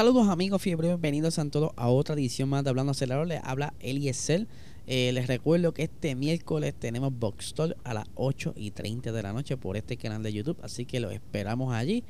[0.00, 3.26] Saludos amigos fiebre, bienvenidos a todos a otra edición más de Hablando Acelerado.
[3.26, 4.46] Les habla Eliezer.
[4.86, 9.22] Eh, les recuerdo que este miércoles tenemos Box Talk a las 8 y 30 de
[9.22, 12.02] la noche por este canal de YouTube, así que los esperamos allí.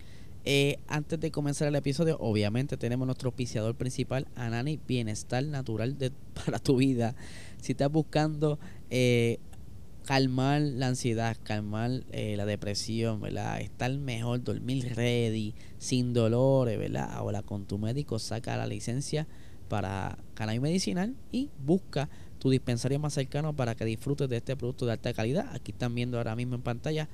[0.45, 6.13] Eh, antes de comenzar el episodio, obviamente tenemos nuestro auspiciador principal, Anani Bienestar Natural de,
[6.45, 7.17] para tu vida.
[7.61, 8.61] Si estás buscando
[8.91, 9.41] eh,
[10.05, 13.61] calmar la ansiedad, calmar eh, la depresión, ¿verdad?
[13.61, 17.11] Estar mejor, dormir ready, sin dolores, ¿verdad?
[17.13, 19.27] Ahora con tu médico saca la licencia
[19.69, 22.09] para cannabis medicinal y busca
[22.39, 25.47] tu dispensario más cercano para que disfrutes de este producto de alta calidad.
[25.55, 27.09] Aquí están viendo ahora mismo en pantalla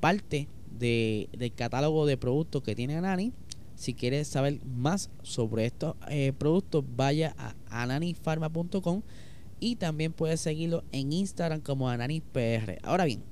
[0.00, 3.32] parte de, del catálogo de productos que tiene Anani.
[3.76, 9.02] Si quieres saber más sobre estos eh, productos, vaya a ananifarma.com
[9.60, 12.78] y también puedes seguirlo en Instagram como AnaniPR.
[12.82, 13.22] Ahora bien,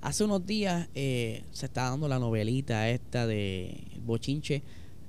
[0.00, 4.62] hace unos días eh, se está dando la novelita esta de bochinche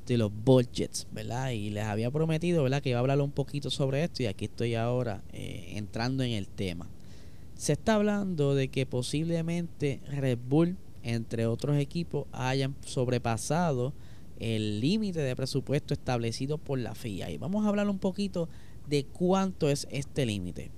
[0.05, 1.51] de los budgets, ¿verdad?
[1.51, 2.81] Y les había prometido, ¿verdad?
[2.81, 6.31] Que iba a hablar un poquito sobre esto y aquí estoy ahora eh, entrando en
[6.31, 6.87] el tema.
[7.55, 13.93] Se está hablando de que posiblemente Red Bull, entre otros equipos, hayan sobrepasado
[14.39, 17.31] el límite de presupuesto establecido por la FIA.
[17.31, 18.49] Y vamos a hablar un poquito
[18.87, 20.71] de cuánto es este límite.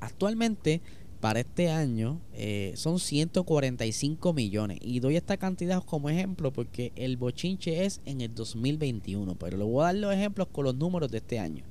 [0.00, 0.80] Actualmente,
[1.20, 4.78] para este año, eh, son 145 millones.
[4.82, 9.36] Y doy esta cantidad como ejemplo porque el bochinche es en el 2021.
[9.36, 11.64] Pero le voy a dar los ejemplos con los números de este año.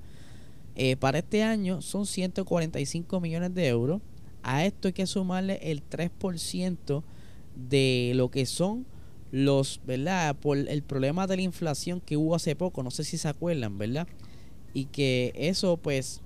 [0.75, 4.01] Eh, para este año son 145 millones de euros.
[4.43, 7.03] A esto hay que sumarle el 3%
[7.69, 8.85] de lo que son
[9.31, 10.35] los, ¿verdad?
[10.35, 12.83] Por el problema de la inflación que hubo hace poco.
[12.83, 14.07] No sé si se acuerdan, ¿verdad?
[14.73, 16.21] Y que eso pues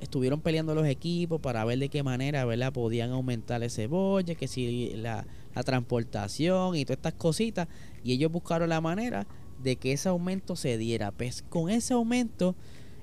[0.00, 2.72] estuvieron peleando los equipos para ver de qué manera ¿verdad?
[2.72, 5.26] podían aumentar ese bolle, que si la,
[5.64, 7.66] transportación y todas estas cositas
[8.04, 9.26] y ellos buscaron la manera
[9.60, 11.10] de que ese aumento se diera.
[11.10, 12.54] Pues con ese aumento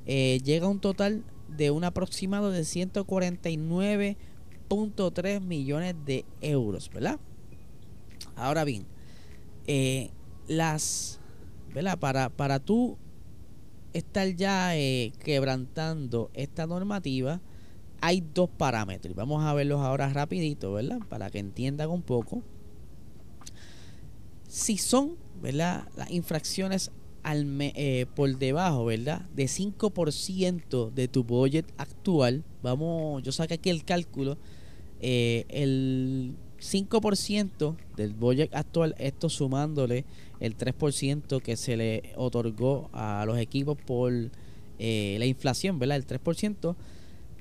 [0.05, 7.19] eh, llega un total de un aproximado de 149.3 millones de euros, ¿verdad?
[8.37, 8.85] Ahora bien,
[9.67, 10.11] eh,
[10.47, 11.19] las,
[11.73, 11.99] ¿verdad?
[11.99, 12.97] Para, para tú
[13.97, 17.39] estar ya eh, quebrantando esta normativa,
[18.01, 19.15] hay dos parámetros.
[19.15, 20.99] Vamos a verlos ahora rapidito, ¿verdad?
[21.09, 22.43] Para que entiendan un poco.
[24.47, 25.87] Si son, ¿verdad?
[25.95, 26.91] Las infracciones
[27.23, 29.21] al eh, por debajo, ¿verdad?
[29.33, 32.43] De 5% de tu budget actual.
[32.61, 34.37] Vamos, yo saqué aquí el cálculo.
[34.99, 36.35] Eh, el
[36.65, 40.05] 5% del budget actual, esto sumándole
[40.39, 44.11] el 3% que se le otorgó a los equipos por
[44.79, 45.97] eh, la inflación, ¿verdad?
[45.97, 46.75] El 3%,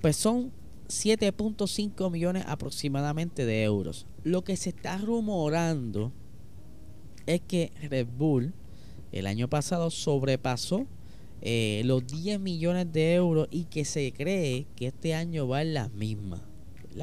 [0.01, 0.53] pues son
[0.89, 4.07] 7.5 millones aproximadamente de euros.
[4.23, 6.13] Lo que se está rumorando
[7.27, 8.53] es que Red Bull
[9.13, 10.87] el año pasado sobrepasó
[11.41, 15.75] eh, los 10 millones de euros y que se cree que este año va en
[15.75, 16.43] las mismas.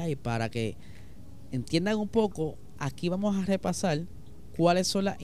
[0.08, 0.76] Y para que
[1.52, 4.06] entiendan un poco, aquí vamos a repasar
[4.56, 5.16] cuáles son las,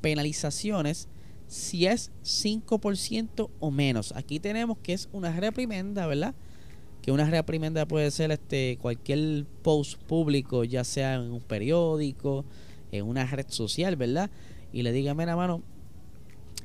[0.00, 1.08] penalizaciones
[1.46, 4.12] si es 5% o menos.
[4.16, 6.34] Aquí tenemos que es una reprimenda, ¿verdad?
[7.02, 12.44] Que una reprimenda puede ser este cualquier post público, ya sea en un periódico,
[12.90, 14.30] en una red social, ¿verdad?
[14.72, 15.62] Y le diga, mira, mano,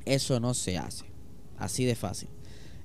[0.05, 1.05] eso no se hace.
[1.57, 2.29] Así de fácil.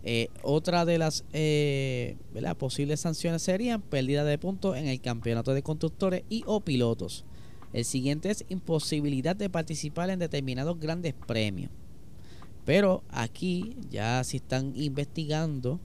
[0.09, 2.17] Eh, otra de las eh,
[2.59, 7.25] posibles sanciones serían pérdida de puntos en el campeonato de constructores y o pilotos.
[7.73, 11.73] El siguiente es imposibilidad de participar en determinados grandes premios.
[12.65, 15.81] Pero aquí ya se están investigando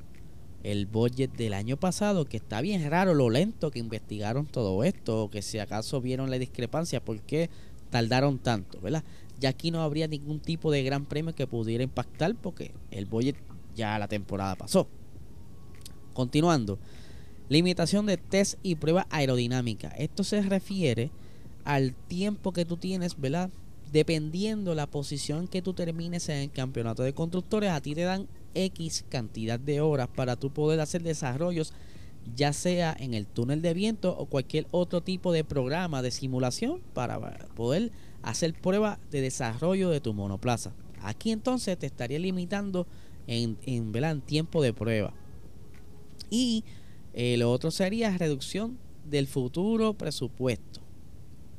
[0.61, 5.23] el budget del año pasado, que está bien raro lo lento que investigaron todo esto,
[5.23, 7.49] o que si acaso vieron la discrepancia, ¿por qué
[7.89, 8.79] tardaron tanto?
[8.81, 9.03] ¿verdad?
[9.39, 13.35] Ya aquí no habría ningún tipo de gran premio que pudiera impactar porque el budget
[13.75, 14.87] ya la temporada pasó.
[16.13, 16.79] Continuando,
[17.49, 19.89] limitación de test y prueba aerodinámica.
[19.89, 21.11] Esto se refiere
[21.63, 23.49] al tiempo que tú tienes, ¿verdad?
[23.91, 28.27] Dependiendo la posición que tú termines en el campeonato de constructores, a ti te dan
[28.53, 31.73] X cantidad de horas para tú poder hacer desarrollos,
[32.35, 36.81] ya sea en el túnel de viento o cualquier otro tipo de programa de simulación
[36.93, 37.19] para
[37.55, 37.91] poder
[38.21, 40.73] hacer prueba de desarrollo de tu monoplaza.
[41.01, 42.87] Aquí entonces te estaría limitando
[43.27, 45.13] en, en, en tiempo de prueba.
[46.29, 46.63] Y
[47.13, 48.77] eh, lo otro sería reducción
[49.09, 50.81] del futuro presupuesto.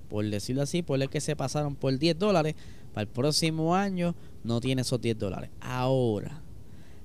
[0.08, 2.54] Por decirlo así, por el que se pasaron por 10 dólares,
[2.92, 4.14] para el próximo año
[4.44, 5.50] no tiene esos 10 dólares.
[5.60, 6.42] Ahora,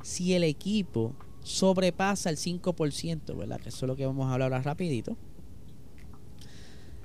[0.04, 1.14] si el equipo
[1.44, 3.60] sobrepasa el 5%, ¿verdad?
[3.60, 5.16] Que eso es lo que vamos a hablar ahora rapidito.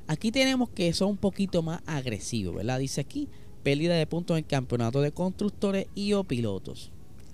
[0.09, 2.81] Aquí tenemos que son un poquito más agresivos, ¿verdad?
[2.81, 3.29] Dice aquí,
[3.63, 6.91] pérdida de puntos en campeonato de constructores y o pilotos.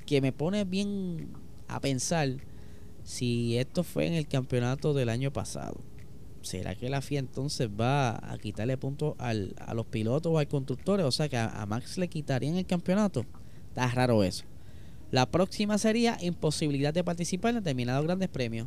[0.09, 1.29] Que me pone bien
[1.69, 2.31] a pensar
[3.05, 5.83] si esto fue en el campeonato del año pasado.
[6.41, 10.49] ¿Será que la FIA entonces va a quitarle puntos al, a los pilotos o al
[10.49, 11.05] constructores?
[11.05, 13.27] O sea que a, Max le quitarían el campeonato.
[13.69, 14.47] Está raro eso.
[15.11, 18.67] La próxima sería imposibilidad de participar en determinados grandes premios.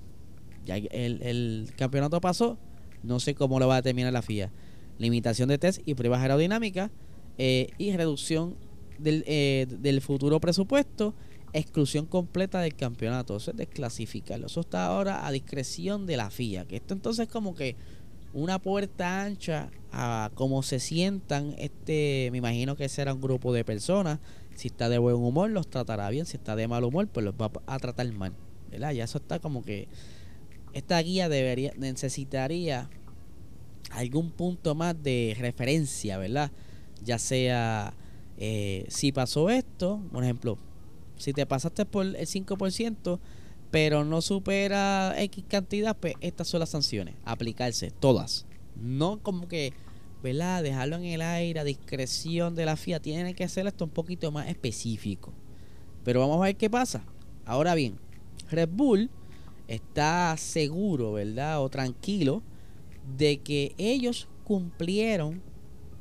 [0.64, 2.60] Ya el, el campeonato pasó,
[3.02, 4.52] no sé cómo lo va a terminar la FIA.
[5.00, 6.92] Limitación de test y pruebas aerodinámicas
[7.40, 8.58] eh, y reducción
[9.00, 11.16] del, eh, del futuro presupuesto
[11.54, 14.48] exclusión completa del campeonato, eso es desclasificarlo.
[14.48, 16.66] Eso está ahora a discreción de la FIA.
[16.66, 17.76] Que esto entonces es como que
[18.34, 21.56] una puerta ancha a cómo se sientan.
[21.58, 24.20] Este, me imagino que será un grupo de personas.
[24.56, 26.26] Si está de buen humor, los tratará bien.
[26.26, 28.34] Si está de mal humor, pues los va a tratar mal.
[28.70, 28.92] ¿Verdad?
[28.92, 29.88] Ya eso está como que.
[30.74, 32.90] Esta guía debería, necesitaría
[33.92, 36.50] algún punto más de referencia, ¿verdad?
[37.04, 37.94] Ya sea
[38.38, 40.58] eh, si pasó esto, por ejemplo,
[41.22, 43.20] si te pasaste por el 5%,
[43.72, 47.16] pero no supera X cantidad, pues estas son las sanciones.
[47.24, 48.46] Aplicarse, todas.
[48.76, 49.74] No como que,
[50.22, 50.64] ¿verdad?
[50.64, 53.00] Dejarlo en el aire, a discreción de la FIA.
[53.00, 55.34] Tiene que ser esto un poquito más específico.
[56.04, 57.06] Pero vamos a ver qué pasa.
[57.46, 57.98] Ahora bien,
[58.50, 59.10] Red Bull
[59.68, 61.64] está seguro, ¿verdad?
[61.64, 62.44] O tranquilo
[63.18, 65.42] de que ellos cumplieron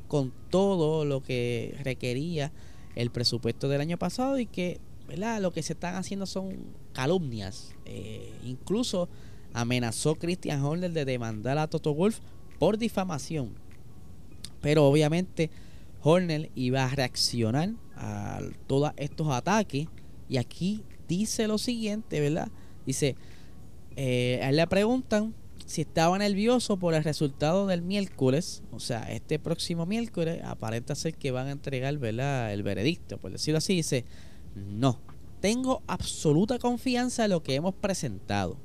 [0.09, 2.53] con todo lo que requería
[2.97, 4.81] el presupuesto del año pasado y que
[5.17, 6.57] lo que se están haciendo son
[6.93, 7.75] calumnias.
[7.85, 9.09] Eh, incluso
[9.53, 12.19] amenazó Christian Horner de demandar a Toto Wolf
[12.59, 13.55] por difamación.
[14.61, 15.51] Pero obviamente
[16.03, 19.87] Horner iba a reaccionar a todos estos ataques.
[20.29, 22.49] Y aquí dice lo siguiente, ¿verdad?
[22.87, 23.17] Dice,
[23.97, 25.35] eh, a él le preguntan
[25.67, 28.63] si estaba nervioso por el resultado del miércoles.
[28.73, 32.53] O sea, este próximo miércoles aparenta ser que van a entregar, ¿verdad?
[32.53, 33.77] El veredicto, por decirlo así.
[33.77, 34.05] Dice,
[34.55, 34.99] no,
[35.41, 38.57] tengo absoluta confianza en lo que hemos presentado.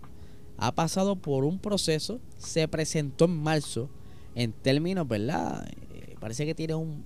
[0.57, 3.89] Ha pasado por un proceso, se presentó en marzo,
[4.35, 5.67] en términos, ¿verdad?
[5.93, 7.03] Eh, parece que tiene un,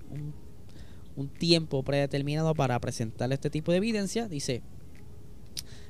[1.16, 4.28] un, tiempo predeterminado para presentar este tipo de evidencia.
[4.28, 4.62] Dice,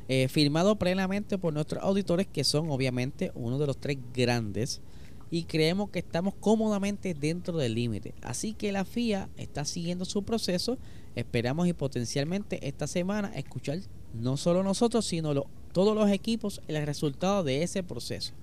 [0.07, 4.81] eh, firmado plenamente por nuestros auditores, que son obviamente uno de los tres grandes,
[5.31, 8.13] y creemos que estamos cómodamente dentro del límite.
[8.21, 10.77] Así que la FIA está siguiendo su proceso
[11.15, 13.79] Esperamos y potencialmente esta semana escuchar
[14.13, 15.33] no solo nosotros, sino
[15.73, 18.33] todos los equipos el resultado de ese proceso.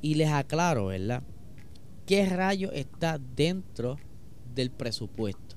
[0.00, 1.22] Y les aclaro, ¿verdad?
[2.06, 3.96] ¿Qué rayo está dentro
[4.54, 5.56] del presupuesto?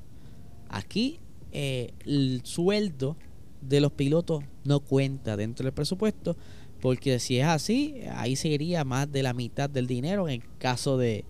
[0.69, 1.19] Aquí
[1.51, 3.17] eh, el sueldo
[3.61, 6.37] de los pilotos no cuenta dentro del presupuesto,
[6.85, 10.99] porque si es así, ahí sería más de la mitad del dinero en el caso
[10.99, 11.25] de,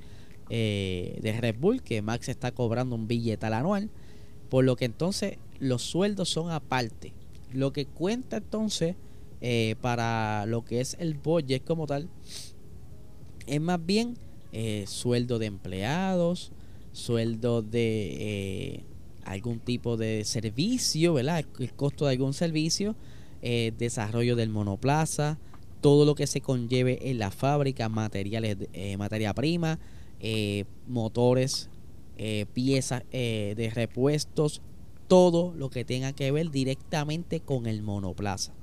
[0.49, 3.89] eh, de Red Bull, que Max está cobrando un billete anual.
[4.49, 7.13] Por lo que entonces los sueldos son aparte.
[7.53, 8.97] Lo que cuenta entonces
[9.39, 12.09] eh, para lo que es el budget como tal
[13.47, 14.17] es más bien
[14.51, 16.51] eh, sueldo de empleados,
[16.91, 18.83] sueldo de
[19.23, 21.45] algún tipo de servicio, ¿verdad?
[21.59, 22.97] El costo de algún servicio,
[23.41, 25.37] desarrollo del monoplaza,
[25.85, 28.57] todo lo que se conlleve en la fábrica, materiales,
[28.97, 29.77] materia prima,
[30.87, 31.69] motores,
[32.17, 34.61] eh, piezas eh, de repuestos,
[35.09, 38.53] todo lo que tenga que ver directamente con el monoplaza.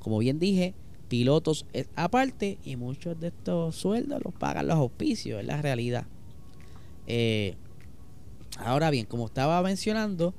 [0.00, 0.74] Como bien dije,
[1.08, 1.64] pilotos
[1.96, 6.06] aparte y muchos de estos sueldos los pagan los auspicios, es la realidad.
[7.06, 7.54] Eh,
[8.58, 10.34] ahora bien, como estaba mencionando,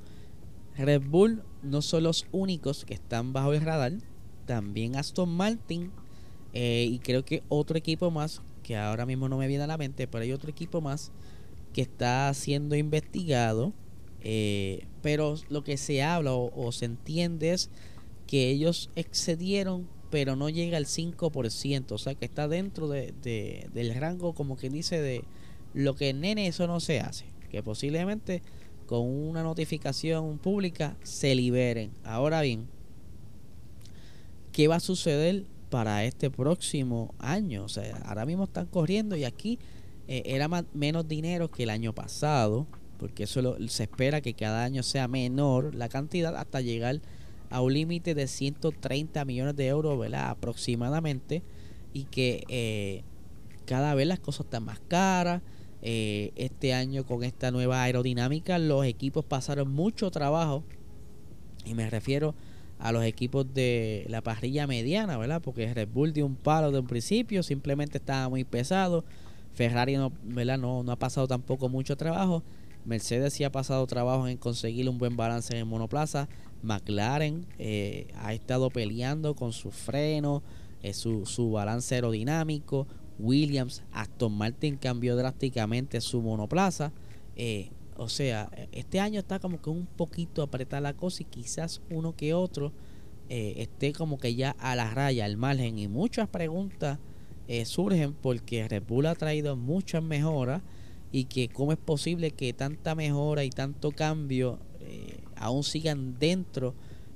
[0.76, 3.94] Red Bull no son los únicos que están bajo el radar,
[4.46, 5.90] también Aston Martin
[6.58, 10.06] y creo que otro equipo más, que ahora mismo no me viene a la mente,
[10.06, 11.12] pero hay otro equipo más
[11.72, 13.74] que está siendo investigado,
[14.22, 17.70] eh, pero lo que se habla o, se entiende es
[18.26, 23.12] que ellos excedieron, pero no llega al 5%, o sea que está dentro de,
[23.72, 25.22] del rango, como que dice, de
[25.74, 28.42] lo que nene eso no se hace, que posiblemente
[28.86, 31.90] con una notificación pública se liberen.
[32.04, 32.66] Ahora bien,
[34.52, 35.44] ¿qué va a suceder
[35.76, 37.64] para este próximo año?
[37.64, 39.58] O sea, ahora mismo están corriendo y aquí
[40.08, 42.66] eh, era más, menos dinero que el año pasado.
[42.98, 47.02] porque eso se espera que cada año sea menor la cantidad hasta llegar
[47.50, 50.30] a un límite de 130 millones de euros ¿verdad?
[50.30, 51.42] aproximadamente
[51.92, 53.02] y que eh,
[53.66, 55.42] cada vez las cosas están más caras.
[55.82, 60.64] Eh, este año con esta nueva aerodinámica los equipos pasaron mucho trabajo
[61.66, 62.34] y me refiero
[62.78, 65.40] a los equipos de la parrilla mediana, ¿verdad?
[65.42, 69.04] Porque Red Bull dio un palo de un principio, simplemente estaba muy pesado.
[69.54, 70.58] Ferrari no, ¿verdad?
[70.58, 72.42] No, ha pasado tampoco mucho trabajo.
[72.84, 76.28] Mercedes sí ha pasado trabajo en conseguir un buen balance en el monoplaza.
[76.62, 80.42] McLaren eh, ha estado peleando con su freno,
[80.82, 82.86] eh, su, su balance aerodinámico.
[83.18, 86.92] Williams, Aston Martin cambió drásticamente su monoplaza.
[87.34, 91.80] Eh, o sea, este año está como que un poquito apretada la cosa y quizás
[91.90, 92.72] uno que otro
[93.28, 95.78] eh, esté como que ya a la raya, al margen.
[95.78, 96.98] Y muchas preguntas
[97.48, 100.62] eh, surgen porque Red Bull ha traído muchas mejoras
[101.12, 106.74] y que cómo es posible que tanta mejora y tanto cambio eh, aún sigan dentro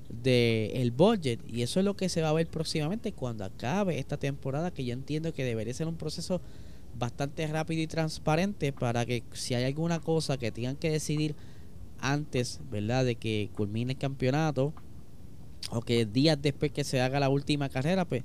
[0.09, 1.41] del el budget.
[1.49, 4.85] Y eso es lo que se va a ver próximamente cuando acabe esta temporada, que
[4.85, 6.41] yo entiendo que debería ser un proceso
[7.01, 11.35] bastante rápido y transparente para que si hay alguna cosa que tengan que decidir
[11.99, 13.05] antes, ¿verdad?
[13.05, 14.73] De que culmine el campeonato
[15.71, 18.23] o que días después que se haga la última carrera, pues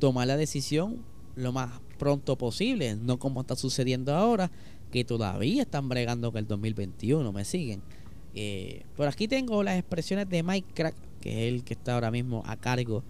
[0.00, 1.04] tomar la decisión
[1.36, 4.50] lo más pronto posible, no como está sucediendo ahora,
[4.90, 7.82] que todavía están bregando con el 2021, me siguen.
[8.34, 12.10] Eh, por aquí tengo las expresiones de Mike Crack, que es el que está ahora
[12.10, 13.02] mismo a cargo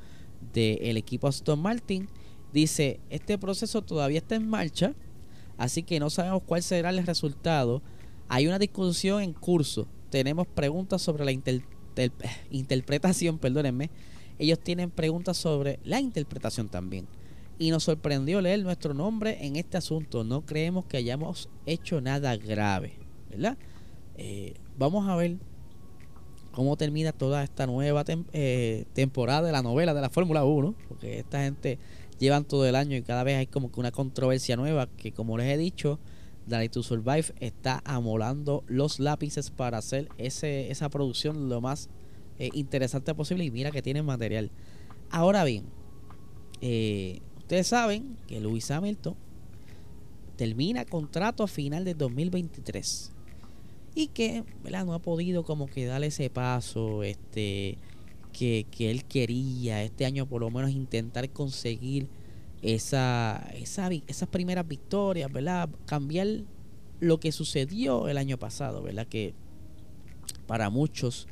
[0.53, 2.09] del equipo Aston Martin
[2.53, 4.95] Dice, este proceso todavía está en marcha,
[5.59, 7.83] así que no sabemos cuál será el resultado.
[8.29, 9.87] Hay una discusión en curso.
[10.11, 11.33] Tenemos preguntas sobre la
[12.51, 13.91] interpretación, perdónenme.
[14.39, 17.07] Ellos tienen preguntas sobre la interpretación también.
[17.59, 20.25] Y nos sorprendió leer nuestro nombre en este asunto.
[20.25, 22.99] No creemos que hayamos hecho nada grave,
[23.31, 23.57] ¿verdad?
[24.17, 25.37] Eh, vamos a ver
[26.53, 31.19] cómo termina toda esta nueva eh, temporada de la novela de la Fórmula 1, porque
[31.19, 31.79] esta gente
[32.19, 35.37] llevan todo el año y cada vez hay como que una controversia nueva que como
[35.37, 35.99] les he dicho,
[36.47, 41.89] Drive to Survive está amolando los lápices para hacer ese, esa producción lo más
[42.39, 44.51] eh, interesante posible y mira que tiene material.
[45.11, 45.65] Ahora bien,
[46.61, 49.17] eh, ustedes saben que Lewis Hamilton
[50.37, 53.13] termina contrato a final de 2023
[53.95, 54.45] y que
[54.85, 57.79] no ha podido como que darle ese paso este
[58.37, 62.07] que, él quería este año por lo menos intentar conseguir
[62.61, 65.71] esa, esa, esas primeras victorias, ¿verdad?
[65.87, 66.27] Cambiar
[67.01, 69.07] lo que sucedió el año pasado, ¿verdad?
[69.07, 69.35] Que
[70.47, 71.29] para muchos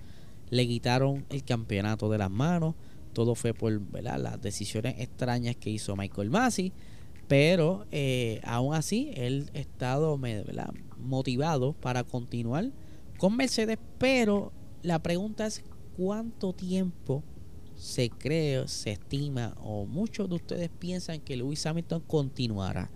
[0.49, 2.75] le quitaron el campeonato de las manos.
[3.13, 4.19] Todo fue por ¿verdad?
[4.19, 6.73] las decisiones extrañas que hizo Michael Massey.
[7.29, 10.19] Pero eh, aún así, él ha estado
[10.99, 12.71] motivado para continuar
[13.19, 13.79] con Mercedes.
[13.99, 15.65] Pero la pregunta es
[15.97, 17.23] cuánto tiempo
[17.77, 22.91] se cree, se estima o muchos de ustedes piensan que Lewis Hamilton continuará.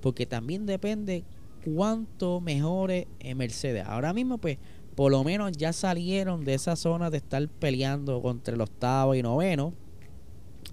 [0.00, 1.24] Porque también depende
[1.64, 3.84] cuánto mejore Mercedes.
[3.86, 4.58] Ahora mismo pues
[4.94, 9.22] por lo menos ya salieron de esa zona de estar peleando contra el octavo y
[9.22, 9.72] noveno.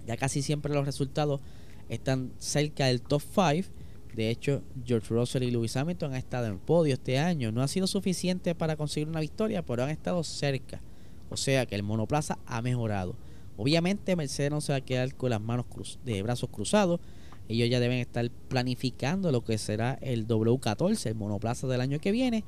[0.06, 1.40] Ya casi siempre los resultados
[1.88, 3.70] están cerca del top 5.
[4.14, 7.52] De hecho, George Russell y Lewis Hamilton han estado en podio este año.
[7.52, 10.82] No ha sido suficiente para conseguir una victoria, pero han estado cerca.
[11.30, 13.16] O sea que el monoplaza ha mejorado.
[13.56, 15.66] Obviamente Mercedes no se va a quedar con las manos
[16.04, 17.00] de brazos cruzados.
[17.48, 22.12] Ellos ya deben estar planificando lo que será el W14, el monoplaza del año que
[22.12, 22.44] viene.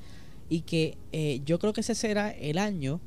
[0.48, 3.00] Y que eh, yo creo que ese será el año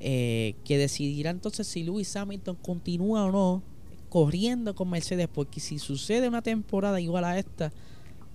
[0.00, 3.62] eh, que decidirá entonces si Lewis Hamilton continúa o no
[4.08, 5.28] corriendo con Mercedes.
[5.32, 7.72] Porque si sucede una temporada igual a esta,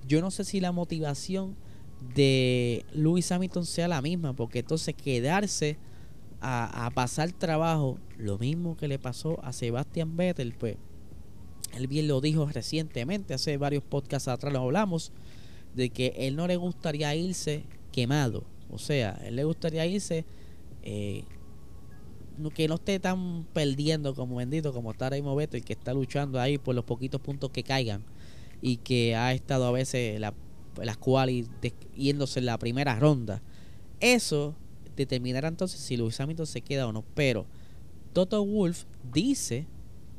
[0.07, 1.57] yo no sé si la motivación
[2.15, 4.33] de Lewis Hamilton sea la misma.
[4.33, 5.77] Porque entonces quedarse
[6.41, 10.77] a, pasar trabajo, lo mismo que le pasó a Sebastian Vettel, pues
[11.75, 15.11] él bien lo dijo recientemente, hace varios podcasts atrás lo hablamos,
[15.75, 20.25] de que él no le gustaría irse quemado, o sea, él le gustaría irse
[20.83, 21.23] eh,
[22.53, 26.57] que no esté tan perdiendo como bendito como está Raymond Vettel, que está luchando ahí
[26.57, 28.05] por los poquitos puntos que caigan
[28.61, 30.33] y que ha estado a veces la,
[30.81, 31.47] las cuales
[31.95, 33.41] yéndose en la primera ronda.
[33.99, 34.55] Eso
[35.05, 37.03] determinará entonces si Lewis Hamilton se queda o no.
[37.15, 37.45] Pero
[38.13, 39.67] Toto Wolf dice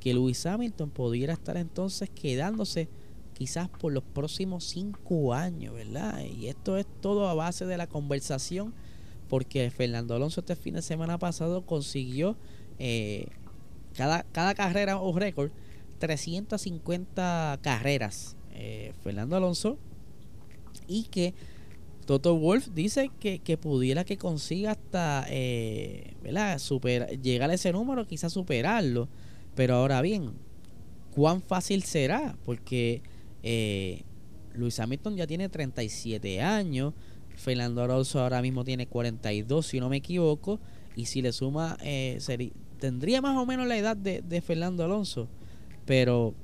[0.00, 2.88] que Lewis Hamilton pudiera estar entonces quedándose
[3.34, 6.20] quizás por los próximos cinco años, ¿verdad?
[6.24, 8.74] Y esto es todo a base de la conversación,
[9.28, 12.36] porque Fernando Alonso este fin de semana pasado consiguió
[12.78, 13.28] eh,
[13.94, 15.50] cada, cada carrera o récord
[15.98, 18.36] 350 carreras.
[18.52, 19.78] Eh, Fernando Alonso
[20.86, 21.34] y que
[22.10, 26.58] Toto Wolf dice que, que pudiera que consiga hasta eh, ¿verdad?
[26.58, 29.08] Super, llegar a ese número, quizás superarlo.
[29.54, 30.32] Pero ahora bien,
[31.14, 32.36] ¿cuán fácil será?
[32.44, 33.02] Porque
[33.44, 34.02] eh,
[34.54, 36.94] Luis Hamilton ya tiene 37 años,
[37.36, 40.58] Fernando Alonso ahora mismo tiene 42, si no me equivoco,
[40.96, 42.18] y si le suma, eh,
[42.80, 45.28] tendría más o menos la edad de, de Fernando Alonso,
[45.86, 46.34] pero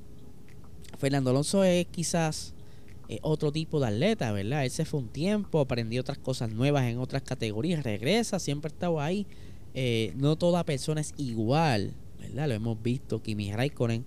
[0.97, 2.53] Fernando Alonso es quizás
[3.09, 4.65] eh, otro tipo de atleta, ¿verdad?
[4.65, 8.73] Él se fue un tiempo, aprendió otras cosas nuevas en otras categorías, regresa, siempre ha
[8.73, 9.25] estado ahí.
[9.73, 12.47] Eh, no toda persona es igual, ¿verdad?
[12.49, 14.05] Lo hemos visto, Kimi Raikkonen,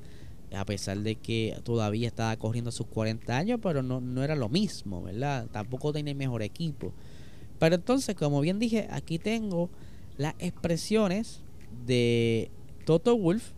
[0.55, 4.35] a pesar de que todavía estaba corriendo a sus 40 años, pero no, no era
[4.37, 5.47] lo mismo, ¿verdad?
[5.51, 6.93] Tampoco tenía el mejor equipo.
[7.59, 9.71] Pero entonces, como bien dije, aquí tengo
[10.17, 11.41] las expresiones
[11.87, 12.51] de
[12.85, 13.53] Toto Wolf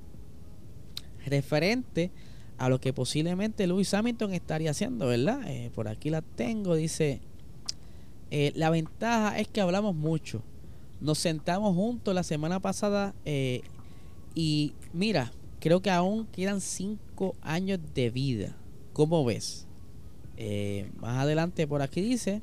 [1.26, 2.31] referente a
[2.68, 5.40] lo que posiblemente Lewis Hamilton estaría haciendo, ¿verdad?
[5.47, 7.21] Eh, por aquí la tengo, dice,
[8.30, 10.42] eh, la ventaja es que hablamos mucho.
[11.00, 13.62] Nos sentamos juntos la semana pasada eh,
[14.35, 18.56] y mira, creo que aún quedan cinco años de vida.
[18.92, 19.66] ¿Cómo ves?
[20.97, 22.42] más adelante por aquí dice,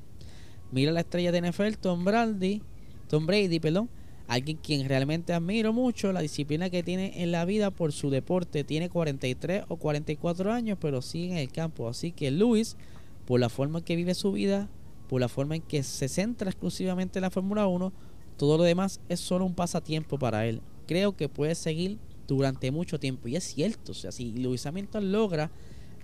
[0.72, 2.62] mira la estrella de NFL, Tom Brady,
[3.10, 3.90] Tom Brady, perdón,
[4.30, 8.64] alguien quien realmente admiro mucho, la disciplina que tiene en la vida por su deporte.
[8.64, 11.90] Tiene 43 o 44 años, pero sigue en el campo.
[11.90, 12.78] Así que Luis,
[13.26, 14.70] por la forma en que vive su vida,
[15.10, 17.92] por la forma en que se centra exclusivamente en la Fórmula 1,
[18.38, 20.62] todo lo demás es solo un pasatiempo para él.
[20.86, 23.28] Creo que puede seguir durante mucho tiempo.
[23.28, 25.50] Y es cierto, o sea, si Luis Hamilton logra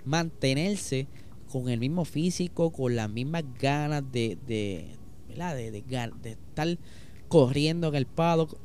[0.03, 1.05] mantenerse
[1.51, 4.98] con el mismo físico, con las mismas ganas de, de,
[5.29, 5.84] de, de,
[6.24, 6.77] de estar
[7.27, 8.58] corriendo en el paddock,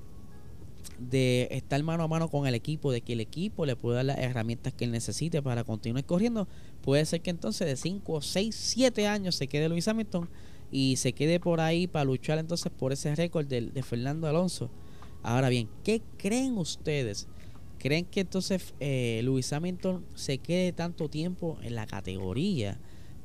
[0.99, 4.05] de estar mano a mano con el equipo, de que el equipo le pueda dar
[4.05, 6.47] las herramientas que él necesite para continuar corriendo,
[6.83, 10.29] puede ser que entonces de 5, 6, 7 años se quede Luis Hamilton
[10.71, 14.71] y se quede por ahí para luchar entonces por ese récord de, Fernando Alonso.
[15.23, 17.29] Ahora bien, ¿qué creen ustedes?
[17.79, 22.79] ¿Creen que entonces eh, Luis Hamilton se quede tanto tiempo en la categoría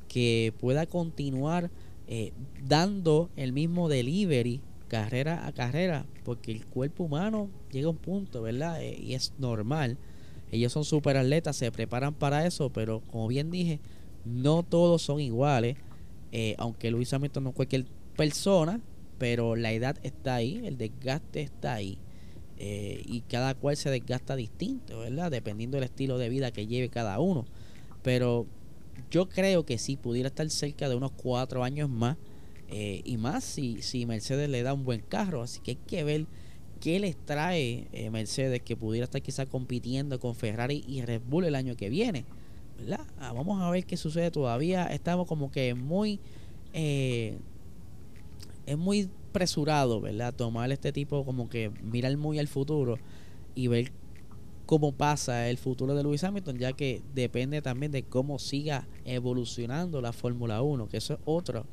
[0.08, 1.70] que pueda continuar
[2.06, 2.32] eh,
[2.64, 8.42] dando el mismo delivery carrera a carrera, porque el cuerpo humano llega a un punto,
[8.42, 8.82] ¿verdad?
[8.82, 9.98] Eh, y es normal.
[10.50, 13.80] Ellos son super atletas, se preparan para eso, pero como bien dije,
[14.24, 15.76] no todos son iguales.
[16.32, 18.80] Eh, aunque Luis Hamilton no es cualquier persona,
[19.18, 21.98] pero la edad está ahí, el desgaste está ahí.
[22.58, 25.30] Eh, y cada cual se desgasta distinto, ¿verdad?
[25.30, 27.44] Dependiendo del estilo de vida que lleve cada uno.
[28.02, 28.46] Pero
[29.10, 32.16] yo creo que sí pudiera estar cerca de unos cuatro años más
[32.68, 35.42] eh, y más si, si Mercedes le da un buen carro.
[35.42, 36.26] Así que hay que ver
[36.80, 41.44] qué les trae eh, Mercedes que pudiera estar quizás compitiendo con Ferrari y Red Bull
[41.44, 42.24] el año que viene.
[42.78, 43.06] ¿verdad?
[43.18, 44.86] Ah, vamos a ver qué sucede todavía.
[44.86, 46.20] Estamos como que muy...
[46.72, 47.38] Eh,
[48.66, 50.34] es muy presurado, ¿verdad?
[50.34, 52.98] Tomar este tipo como que mirar muy al futuro
[53.54, 53.92] y ver
[54.66, 60.00] cómo pasa el futuro de Lewis Hamilton, ya que depende también de cómo siga evolucionando
[60.00, 61.64] la Fórmula 1, que eso es otro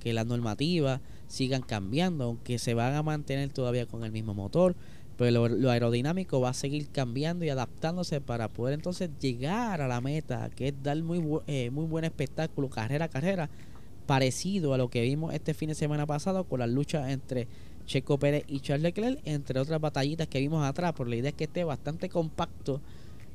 [0.00, 4.74] que las normativas sigan cambiando, aunque se van a mantener todavía con el mismo motor,
[5.16, 10.00] pero lo, aerodinámico va a seguir cambiando y adaptándose para poder entonces llegar a la
[10.00, 13.50] meta, que es dar muy, eh, muy buen espectáculo carrera a carrera,
[14.06, 17.46] parecido a lo que vimos este fin de semana pasado con la lucha entre
[17.86, 21.36] Checo Pérez y Charles Leclerc, entre otras batallitas que vimos atrás, por la idea es
[21.36, 22.80] que esté bastante compacto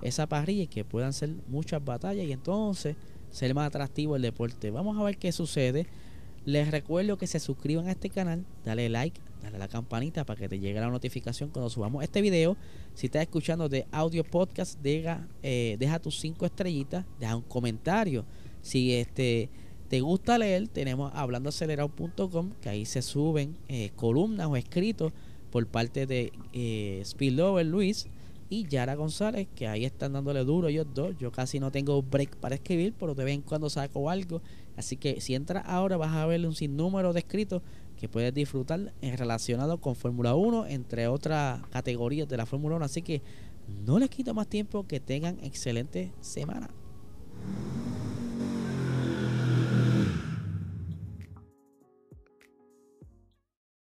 [0.02, 2.96] esa parrilla y que puedan ser muchas batallas y entonces
[3.32, 4.72] ser más atractivo el deporte.
[4.72, 5.88] Vamos a ver qué sucede.
[6.46, 10.40] Les recuerdo que se suscriban a este canal, dale like, dale a la campanita para
[10.40, 12.56] que te llegue la notificación cuando subamos este video.
[12.94, 18.26] Si estás escuchando de audio podcast, deja, eh, deja tus cinco estrellitas, deja un comentario.
[18.62, 19.50] Si este
[19.90, 25.14] te gusta leer, tenemos hablandoacelerado.com, que ahí se suben eh, columnas o escritos
[25.50, 28.08] por parte de eh, Spillover Luis
[28.50, 31.16] y Yara González, que ahí están dándole duro ellos dos.
[31.18, 34.42] Yo casi no tengo break para escribir, pero de vez en cuando saco algo
[34.78, 37.62] Así que si entras ahora vas a ver un sinnúmero de escritos
[37.98, 42.86] que puedes disfrutar relacionados con Fórmula 1, entre otras categorías de la Fórmula 1.
[42.86, 43.22] Así que
[43.86, 46.70] no les quito más tiempo, que tengan excelente semana.